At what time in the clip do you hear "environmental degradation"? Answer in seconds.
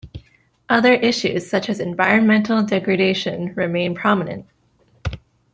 1.79-3.53